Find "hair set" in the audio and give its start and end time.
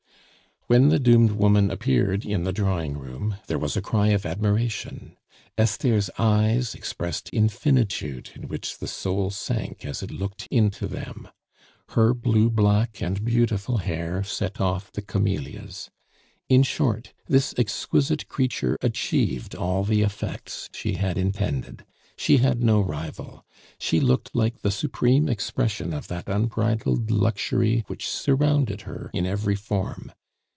13.79-14.61